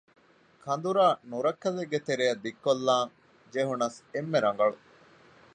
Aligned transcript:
ކަނދުރާ 0.63 1.07
ނުރައްކަލެއްގެ 1.29 1.99
ތެރެއަށް 2.07 2.41
ދިއްކޮށްލާން 2.43 3.11
ޖެހުނަސް 3.53 3.97
އެންމެ 4.13 4.39
ރަނގަޅު 4.45 4.77